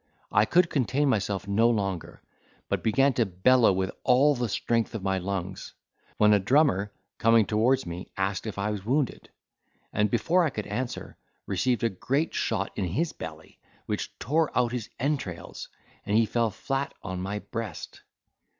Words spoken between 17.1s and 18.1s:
my breast.